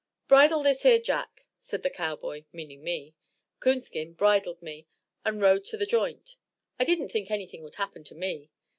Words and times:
"Bridle 0.27 0.63
this 0.63 0.83
'ere 0.83 0.97
jack," 0.97 1.45
said 1.61 1.83
the 1.83 1.89
cowboy, 1.91 2.45
meaning 2.51 2.83
me. 2.83 3.13
Coonskin 3.59 4.13
bridled 4.13 4.59
me 4.59 4.87
and 5.23 5.39
rode 5.39 5.63
to 5.65 5.77
the 5.77 5.85
joint. 5.85 6.37
I 6.79 6.83
didn't 6.85 7.09
think 7.11 7.29
anything 7.29 7.61
would 7.61 7.75
happen 7.75 8.03
to 8.05 8.15
me. 8.15 8.49